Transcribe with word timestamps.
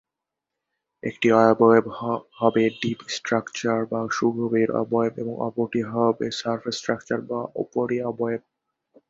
একটি 1.03 1.27
অবয়ব 1.43 1.85
হবে 2.39 2.63
ডিপ 2.81 2.99
স্ট্রাকচার 3.15 3.79
বা 3.91 4.01
সুগভীর 4.17 4.69
অবয়ব 4.81 5.13
এবং 5.17 5.33
অপরটি 5.47 5.81
হবে 5.91 6.27
সারফেস 6.39 6.75
স্ট্রাকচার 6.79 7.19
বা 7.29 7.39
উপরি 7.63 7.97
অবয়ব। 8.11 8.41